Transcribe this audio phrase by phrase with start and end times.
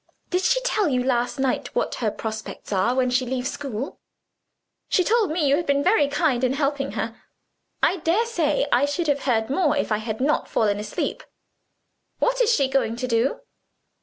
[0.31, 3.99] Did she tell you last night what her prospects are when she leaves school?"
[4.89, 7.21] "She told me you had been very kind in helping her.
[7.83, 11.21] I daresay I should have heard more, if I had not fallen asleep.
[12.17, 13.41] What is she going to do?"